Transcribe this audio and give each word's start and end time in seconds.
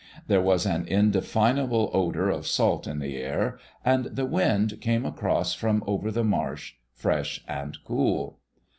There 0.25 0.41
was 0.41 0.65
an 0.65 0.87
indefinable 0.87 1.91
odor 1.93 2.27
of 2.31 2.47
salt 2.47 2.87
in 2.87 2.97
the 2.97 3.17
air, 3.17 3.59
and 3.85 4.05
the 4.05 4.25
wind 4.25 4.81
came 4.81 5.05
across 5.05 5.53
from 5.53 5.83
over 5.85 6.09
the 6.09 6.23
marsh, 6.23 6.73
fresh 6.95 7.39
and 7.47 7.77
cool. 7.85 8.39